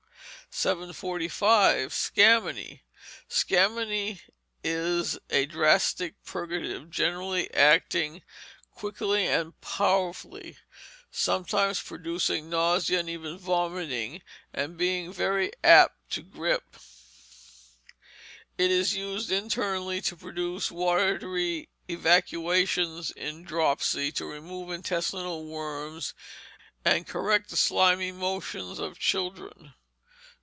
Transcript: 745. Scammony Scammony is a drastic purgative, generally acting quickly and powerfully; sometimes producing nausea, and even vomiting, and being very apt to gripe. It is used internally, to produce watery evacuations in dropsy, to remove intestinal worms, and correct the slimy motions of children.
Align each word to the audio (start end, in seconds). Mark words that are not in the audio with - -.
745. 0.53 1.93
Scammony 1.93 2.81
Scammony 3.29 4.19
is 4.65 5.17
a 5.29 5.45
drastic 5.45 6.21
purgative, 6.25 6.89
generally 6.91 7.49
acting 7.53 8.21
quickly 8.69 9.25
and 9.27 9.59
powerfully; 9.61 10.57
sometimes 11.09 11.81
producing 11.81 12.49
nausea, 12.49 12.99
and 12.99 13.09
even 13.09 13.37
vomiting, 13.37 14.21
and 14.51 14.77
being 14.77 15.13
very 15.13 15.53
apt 15.63 16.09
to 16.09 16.21
gripe. 16.21 16.75
It 18.57 18.69
is 18.71 18.93
used 18.93 19.31
internally, 19.31 20.01
to 20.01 20.17
produce 20.17 20.69
watery 20.69 21.69
evacuations 21.87 23.09
in 23.11 23.43
dropsy, 23.43 24.11
to 24.11 24.25
remove 24.25 24.69
intestinal 24.69 25.45
worms, 25.45 26.13
and 26.83 27.07
correct 27.07 27.51
the 27.51 27.55
slimy 27.57 28.11
motions 28.11 28.79
of 28.79 28.99
children. 28.99 29.73